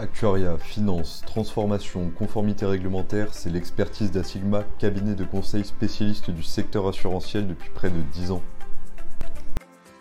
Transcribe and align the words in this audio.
Actuaria, 0.00 0.56
finance, 0.56 1.22
transformation, 1.26 2.10
conformité 2.18 2.64
réglementaire, 2.64 3.34
c'est 3.34 3.50
l'expertise 3.50 4.10
d'Asigma, 4.10 4.64
cabinet 4.78 5.14
de 5.14 5.24
conseil 5.24 5.62
spécialiste 5.62 6.30
du 6.30 6.42
secteur 6.42 6.88
assurantiel 6.88 7.46
depuis 7.46 7.68
près 7.68 7.90
de 7.90 8.00
10 8.14 8.30
ans. 8.30 8.40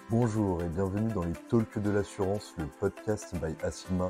Bonjour 0.10 0.64
et 0.64 0.70
bienvenue 0.70 1.12
dans 1.12 1.26
les 1.26 1.34
Talks 1.50 1.80
de 1.80 1.90
l'assurance, 1.90 2.54
le 2.58 2.68
podcast 2.80 3.36
by 3.44 3.54
Asigma, 3.62 4.10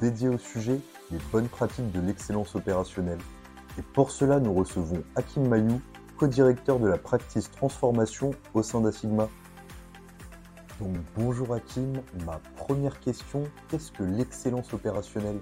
dédié 0.00 0.28
au 0.28 0.38
sujet 0.38 0.78
les 1.10 1.18
bonnes 1.32 1.48
pratiques 1.48 1.90
de 1.90 2.00
l'excellence 2.00 2.54
opérationnelle. 2.54 3.18
Et 3.76 3.82
pour 3.82 4.12
cela, 4.12 4.38
nous 4.38 4.54
recevons 4.54 5.02
Hakim 5.16 5.48
Mayou, 5.48 5.80
co-directeur 6.16 6.78
de 6.78 6.86
la 6.86 6.96
practice 6.96 7.50
transformation 7.50 8.30
au 8.54 8.62
sein 8.62 8.82
d'Asigma. 8.82 9.28
Donc 10.80 10.96
bonjour 11.16 11.54
Hakim, 11.54 12.02
ma 12.26 12.40
première 12.56 12.98
question, 12.98 13.44
qu'est-ce 13.68 13.92
que 13.92 14.02
l'excellence 14.02 14.74
opérationnelle? 14.74 15.38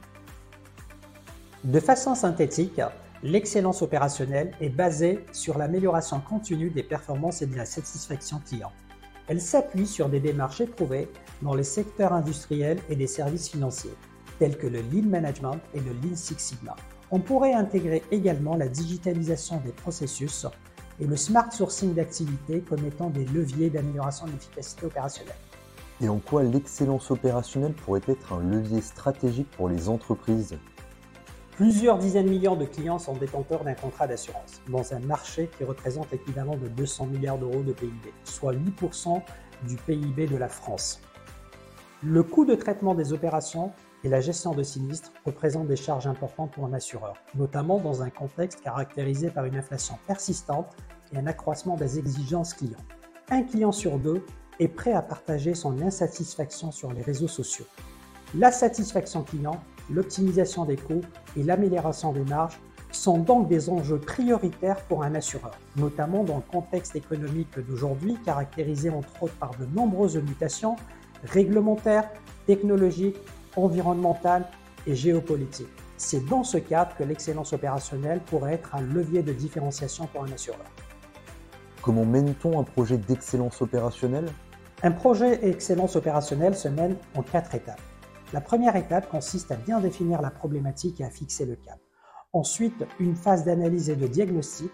De 1.64 1.80
façon 1.80 2.14
synthétique, 2.14 2.82
l'excellence 3.22 3.80
opérationnelle 3.80 4.52
est 4.60 4.68
basée 4.68 5.24
sur 5.32 5.56
l'amélioration 5.56 6.20
continue 6.20 6.68
des 6.68 6.82
performances 6.82 7.40
et 7.40 7.46
de 7.46 7.56
la 7.56 7.64
satisfaction 7.64 8.42
client. 8.46 8.72
Elle 9.26 9.40
s'appuie 9.40 9.86
sur 9.86 10.10
des 10.10 10.20
démarches 10.20 10.60
éprouvées 10.60 11.08
dans 11.40 11.54
les 11.54 11.64
secteurs 11.64 12.12
industriels 12.12 12.80
et 12.90 12.96
des 12.96 13.06
services 13.06 13.48
financiers, 13.48 13.94
tels 14.38 14.58
que 14.58 14.66
le 14.66 14.82
Lean 14.82 15.08
Management 15.08 15.60
et 15.72 15.80
le 15.80 15.92
Lean 16.02 16.14
Six 16.14 16.38
Sigma. 16.38 16.76
On 17.10 17.20
pourrait 17.20 17.54
intégrer 17.54 18.02
également 18.10 18.56
la 18.56 18.68
digitalisation 18.68 19.62
des 19.64 19.72
processus 19.72 20.46
et 21.02 21.04
le 21.04 21.16
smart 21.16 21.52
sourcing 21.52 21.94
d'activités 21.94 22.60
comme 22.60 22.86
étant 22.86 23.10
des 23.10 23.24
leviers 23.24 23.70
d'amélioration 23.70 24.26
de 24.26 24.30
l'efficacité 24.30 24.86
opérationnelle. 24.86 25.34
Et 26.00 26.08
en 26.08 26.18
quoi 26.18 26.44
l'excellence 26.44 27.10
opérationnelle 27.10 27.72
pourrait 27.72 28.02
être 28.06 28.32
un 28.32 28.40
levier 28.40 28.80
stratégique 28.80 29.50
pour 29.50 29.68
les 29.68 29.88
entreprises? 29.88 30.56
Plusieurs 31.56 31.98
dizaines 31.98 32.26
de 32.26 32.30
millions 32.30 32.54
de 32.54 32.66
clients 32.66 33.00
sont 33.00 33.14
détenteurs 33.14 33.64
d'un 33.64 33.74
contrat 33.74 34.06
d'assurance 34.06 34.60
dans 34.68 34.94
un 34.94 35.00
marché 35.00 35.50
qui 35.58 35.64
représente 35.64 36.08
l'équivalent 36.12 36.56
de 36.56 36.68
200 36.68 37.06
milliards 37.06 37.38
d'euros 37.38 37.62
de 37.62 37.72
PIB, 37.72 38.12
soit 38.22 38.54
8% 38.54 39.20
du 39.66 39.76
PIB 39.76 40.28
de 40.28 40.36
la 40.36 40.48
France. 40.48 41.00
Le 42.04 42.22
coût 42.22 42.44
de 42.44 42.54
traitement 42.54 42.94
des 42.94 43.12
opérations 43.12 43.72
et 44.04 44.08
la 44.08 44.20
gestion 44.20 44.54
de 44.54 44.62
sinistres 44.62 45.12
représentent 45.24 45.68
des 45.68 45.76
charges 45.76 46.06
importantes 46.06 46.52
pour 46.52 46.64
un 46.64 46.72
assureur, 46.72 47.14
notamment 47.34 47.78
dans 47.78 48.02
un 48.02 48.10
contexte 48.10 48.62
caractérisé 48.62 49.30
par 49.30 49.44
une 49.44 49.56
inflation 49.56 49.98
persistante 50.06 50.74
et 51.12 51.18
un 51.18 51.26
accroissement 51.26 51.76
des 51.76 51.98
exigences 51.98 52.54
clients. 52.54 52.84
Un 53.30 53.42
client 53.42 53.72
sur 53.72 53.98
deux 53.98 54.24
est 54.60 54.68
prêt 54.68 54.92
à 54.92 55.02
partager 55.02 55.54
son 55.54 55.80
insatisfaction 55.82 56.70
sur 56.70 56.92
les 56.92 57.02
réseaux 57.02 57.28
sociaux. 57.28 57.66
La 58.34 58.50
satisfaction 58.50 59.22
client, 59.22 59.60
l'optimisation 59.90 60.64
des 60.64 60.76
coûts 60.76 61.02
et 61.36 61.42
l'amélioration 61.42 62.12
des 62.12 62.24
marges 62.24 62.58
sont 62.90 63.18
donc 63.18 63.48
des 63.48 63.70
enjeux 63.70 63.98
prioritaires 63.98 64.82
pour 64.84 65.02
un 65.02 65.14
assureur, 65.14 65.56
notamment 65.76 66.24
dans 66.24 66.36
le 66.36 66.42
contexte 66.42 66.94
économique 66.94 67.58
d'aujourd'hui 67.58 68.16
caractérisé 68.24 68.90
entre 68.90 69.22
autres 69.22 69.34
par 69.36 69.52
de 69.58 69.64
nombreuses 69.66 70.16
mutations 70.16 70.76
réglementaires, 71.24 72.08
technologiques 72.46 73.16
environnementale 73.56 74.46
et 74.86 74.94
géopolitique. 74.94 75.68
C'est 75.96 76.24
dans 76.26 76.42
ce 76.42 76.58
cadre 76.58 76.96
que 76.96 77.04
l'excellence 77.04 77.52
opérationnelle 77.52 78.20
pourrait 78.20 78.54
être 78.54 78.74
un 78.74 78.80
levier 78.80 79.22
de 79.22 79.32
différenciation 79.32 80.06
pour 80.06 80.24
un 80.24 80.32
assureur. 80.32 80.64
Comment 81.82 82.04
mène-t-on 82.04 82.60
un 82.60 82.62
projet 82.62 82.96
d'excellence 82.96 83.60
opérationnelle? 83.60 84.30
Un 84.84 84.92
projet 84.92 85.44
excellence 85.48 85.96
opérationnelle 85.96 86.54
se 86.54 86.68
mène 86.68 86.96
en 87.16 87.22
quatre 87.22 87.56
étapes. 87.56 87.80
La 88.32 88.40
première 88.40 88.76
étape 88.76 89.08
consiste 89.08 89.50
à 89.50 89.56
bien 89.56 89.80
définir 89.80 90.22
la 90.22 90.30
problématique 90.30 91.00
et 91.00 91.04
à 91.04 91.10
fixer 91.10 91.44
le 91.44 91.56
cap. 91.56 91.80
Ensuite, 92.32 92.86
une 93.00 93.16
phase 93.16 93.44
d'analyse 93.44 93.90
et 93.90 93.96
de 93.96 94.06
diagnostic 94.06 94.70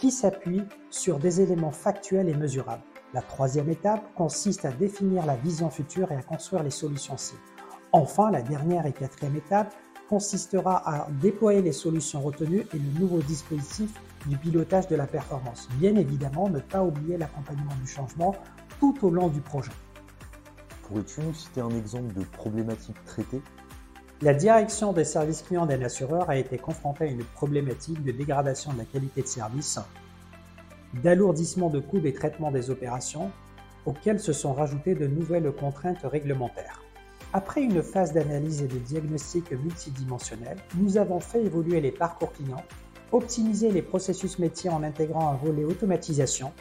qui 0.00 0.10
s'appuie 0.10 0.64
sur 0.90 1.20
des 1.20 1.40
éléments 1.40 1.70
factuels 1.70 2.28
et 2.28 2.34
mesurables. 2.34 2.82
La 3.14 3.22
troisième 3.22 3.70
étape 3.70 4.12
consiste 4.16 4.64
à 4.64 4.72
définir 4.72 5.26
la 5.26 5.36
vision 5.36 5.70
future 5.70 6.10
et 6.10 6.16
à 6.16 6.22
construire 6.22 6.64
les 6.64 6.70
solutions 6.70 7.16
cibles. 7.16 7.40
Enfin, 7.92 8.32
la 8.32 8.42
dernière 8.42 8.86
et 8.86 8.92
quatrième 8.92 9.36
étape 9.36 9.72
consistera 10.08 10.82
à 10.84 11.08
déployer 11.22 11.62
les 11.62 11.72
solutions 11.72 12.20
retenues 12.20 12.66
et 12.74 12.78
le 12.78 13.00
nouveau 13.00 13.20
dispositif 13.20 13.92
du 14.26 14.36
pilotage 14.36 14.88
de 14.88 14.96
la 14.96 15.06
performance. 15.06 15.68
Bien 15.78 15.96
évidemment, 15.96 16.48
ne 16.48 16.60
pas 16.60 16.82
oublier 16.82 17.16
l'accompagnement 17.16 17.74
du 17.80 17.86
changement 17.86 18.34
tout 18.78 18.96
au 19.02 19.10
long 19.10 19.28
du 19.28 19.40
projet. 19.40 19.72
Pourrais-tu 20.82 21.20
nous 21.20 21.34
citer 21.34 21.60
un 21.60 21.70
exemple 21.70 22.12
de 22.14 22.24
problématique 22.24 23.02
traitée? 23.04 23.42
La 24.22 24.34
direction 24.34 24.92
des 24.92 25.04
services 25.04 25.42
clients 25.42 25.64
d'un 25.64 25.82
assureur 25.82 26.28
a 26.28 26.36
été 26.36 26.58
confrontée 26.58 27.04
à 27.04 27.06
une 27.06 27.24
problématique 27.24 28.02
de 28.04 28.12
dégradation 28.12 28.72
de 28.72 28.78
la 28.78 28.84
qualité 28.84 29.22
de 29.22 29.26
service, 29.26 29.78
d'alourdissement 31.02 31.70
de 31.70 31.80
coûts 31.80 32.00
des 32.00 32.12
traitements 32.12 32.50
des 32.50 32.70
opérations, 32.70 33.30
auxquels 33.86 34.20
se 34.20 34.32
sont 34.32 34.52
rajoutées 34.52 34.94
de 34.94 35.06
nouvelles 35.06 35.50
contraintes 35.52 36.02
réglementaires. 36.02 36.82
Après 37.32 37.62
une 37.62 37.82
phase 37.82 38.12
d'analyse 38.12 38.60
et 38.60 38.66
de 38.66 38.78
diagnostic 38.78 39.52
multidimensionnel, 39.52 40.58
nous 40.76 40.98
avons 40.98 41.20
fait 41.20 41.44
évoluer 41.44 41.80
les 41.80 41.92
parcours 41.92 42.32
clients, 42.32 42.64
optimiser 43.12 43.70
les 43.70 43.82
processus 43.82 44.38
métiers 44.38 44.70
en 44.70 44.82
intégrant 44.82 45.30
un 45.30 45.36
volet 45.36 45.64
automatisation, 45.64 46.52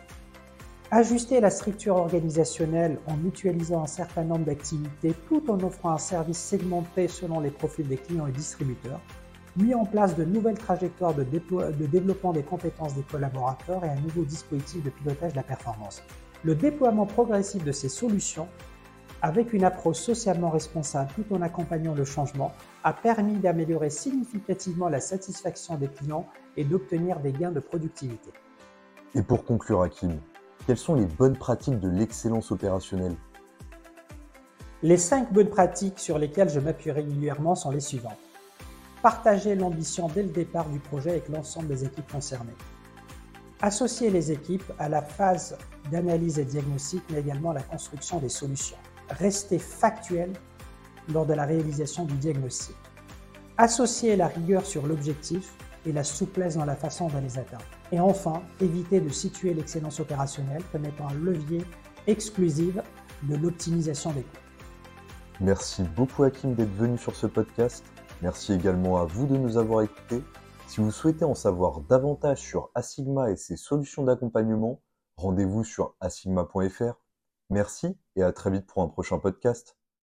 ajuster 0.91 1.39
la 1.39 1.49
structure 1.49 1.95
organisationnelle 1.95 2.99
en 3.07 3.15
mutualisant 3.17 3.83
un 3.83 3.87
certain 3.87 4.23
nombre 4.23 4.45
d'activités 4.45 5.13
tout 5.27 5.43
en 5.49 5.59
offrant 5.63 5.91
un 5.91 5.97
service 5.99 6.39
segmenté 6.39 7.07
selon 7.07 7.39
les 7.39 7.51
profils 7.51 7.87
des 7.87 7.97
clients 7.97 8.27
et 8.27 8.31
distributeurs, 8.31 8.99
mis 9.57 9.75
en 9.75 9.85
place 9.85 10.15
de 10.15 10.23
nouvelles 10.25 10.57
trajectoires 10.57 11.13
de, 11.13 11.23
de 11.23 11.85
développement 11.85 12.33
des 12.33 12.43
compétences 12.43 12.95
des 12.95 13.03
collaborateurs 13.03 13.83
et 13.85 13.89
un 13.89 13.99
nouveau 14.01 14.23
dispositif 14.23 14.83
de 14.83 14.89
pilotage 14.89 15.31
de 15.31 15.37
la 15.37 15.43
performance. 15.43 16.01
Le 16.43 16.55
déploiement 16.55 17.05
progressif 17.05 17.63
de 17.63 17.71
ces 17.71 17.89
solutions 17.89 18.47
avec 19.21 19.53
une 19.53 19.63
approche 19.63 19.97
socialement 19.97 20.49
responsable 20.49 21.11
tout 21.15 21.33
en 21.33 21.41
accompagnant 21.41 21.93
le 21.93 22.05
changement, 22.05 22.53
a 22.83 22.93
permis 22.93 23.35
d'améliorer 23.35 23.89
significativement 23.89 24.89
la 24.89 25.01
satisfaction 25.01 25.75
des 25.75 25.87
clients 25.87 26.25
et 26.55 26.63
d'obtenir 26.63 27.19
des 27.19 27.31
gains 27.31 27.51
de 27.51 27.59
productivité. 27.59 28.31
Et 29.15 29.21
pour 29.21 29.43
conclure, 29.43 29.81
Hakim, 29.81 30.19
quelles 30.65 30.77
sont 30.77 30.95
les 30.95 31.05
bonnes 31.05 31.37
pratiques 31.37 31.79
de 31.79 31.89
l'excellence 31.89 32.51
opérationnelle? 32.51 33.15
Les 34.81 34.97
cinq 34.97 35.33
bonnes 35.33 35.49
pratiques 35.49 35.99
sur 35.99 36.17
lesquelles 36.17 36.49
je 36.49 36.59
m'appuie 36.59 36.91
régulièrement 36.91 37.55
sont 37.55 37.71
les 37.71 37.81
suivantes. 37.81 38.17
Partager 39.01 39.55
l'ambition 39.55 40.07
dès 40.07 40.23
le 40.23 40.29
départ 40.29 40.69
du 40.69 40.79
projet 40.79 41.11
avec 41.11 41.29
l'ensemble 41.29 41.67
des 41.67 41.83
équipes 41.83 42.09
concernées. 42.09 42.55
Associer 43.61 44.09
les 44.09 44.31
équipes 44.31 44.71
à 44.77 44.87
la 44.87 45.01
phase 45.01 45.57
d'analyse 45.91 46.39
et 46.39 46.45
diagnostic, 46.45 47.03
mais 47.09 47.19
également 47.19 47.51
à 47.51 47.55
la 47.55 47.63
construction 47.63 48.19
des 48.19 48.29
solutions 48.29 48.77
rester 49.09 49.59
factuel 49.59 50.33
lors 51.13 51.25
de 51.25 51.33
la 51.33 51.45
réalisation 51.45 52.05
du 52.05 52.13
diagnostic. 52.15 52.75
Associer 53.57 54.15
la 54.15 54.27
rigueur 54.27 54.65
sur 54.65 54.87
l'objectif 54.87 55.53
et 55.85 55.91
la 55.91 56.03
souplesse 56.03 56.55
dans 56.55 56.65
la 56.65 56.75
façon 56.75 57.07
de 57.07 57.17
les 57.19 57.37
atteindre. 57.37 57.65
Et 57.91 57.99
enfin, 57.99 58.41
éviter 58.61 58.99
de 58.99 59.09
situer 59.09 59.53
l'excellence 59.53 59.99
opérationnelle 59.99 60.63
comme 60.71 60.85
étant 60.85 61.07
un 61.07 61.13
levier 61.13 61.65
exclusif 62.07 62.77
de 63.23 63.35
l'optimisation 63.35 64.11
des 64.11 64.21
coûts. 64.21 64.37
Merci 65.41 65.83
beaucoup 65.95 66.23
Hakim 66.23 66.53
d'être 66.53 66.73
venu 66.75 66.97
sur 66.97 67.15
ce 67.15 67.27
podcast. 67.27 67.85
Merci 68.21 68.53
également 68.53 68.97
à 68.97 69.05
vous 69.05 69.25
de 69.25 69.37
nous 69.37 69.57
avoir 69.57 69.81
écoutés. 69.81 70.21
Si 70.67 70.81
vous 70.81 70.91
souhaitez 70.91 71.25
en 71.25 71.33
savoir 71.33 71.81
davantage 71.81 72.39
sur 72.39 72.69
Asigma 72.75 73.31
et 73.31 73.35
ses 73.35 73.55
solutions 73.55 74.03
d'accompagnement, 74.03 74.81
rendez-vous 75.15 75.63
sur 75.63 75.95
asigma.fr 75.99 76.93
Merci 77.49 77.97
et 78.15 78.23
à 78.23 78.31
très 78.31 78.51
vite 78.51 78.67
pour 78.67 78.83
un 78.83 78.87
prochain 78.89 79.19
podcast. 79.19 79.78